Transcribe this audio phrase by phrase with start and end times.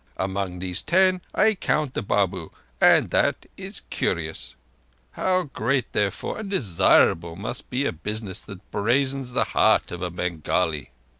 [0.17, 2.49] Among these ten I count the Babu,
[2.81, 4.55] and that is curious.
[5.11, 10.09] How great, therefore, and desirable must be a business that brazens the heart of a
[10.09, 10.89] Bengali!"